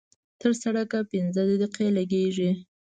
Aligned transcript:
تر 0.41 0.51
سړکه 0.63 0.99
پينځه 1.11 1.41
دقيقې 1.49 1.87
لګېږي. 1.97 2.49